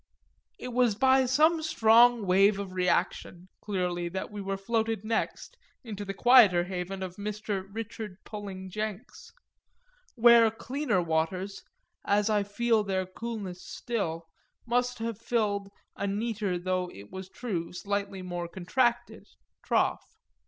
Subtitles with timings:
[0.57, 6.03] It was by some strong wave of reaction, clearly, that we were floated next into
[6.03, 7.67] the quieter haven of Mr.
[7.71, 9.31] Richard Pulling Jenks
[10.15, 11.61] where cleaner waters,
[12.03, 14.25] as I feel their coolness still,
[14.65, 19.27] must have filled a neater though, it was true, slightly more contracted
[19.63, 20.15] trough.